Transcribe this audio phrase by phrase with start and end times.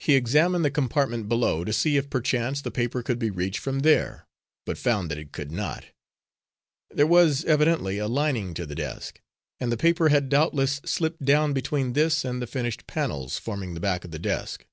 [0.00, 3.78] He examined the compartment below to see if perchance the paper could be reached from
[3.86, 4.26] there,
[4.66, 5.84] but found that it could not.
[6.90, 9.20] There was evidently a lining to the desk,
[9.60, 13.80] and the paper had doubtless slipped down between this and the finished panels forming the
[13.80, 14.66] back of the desk.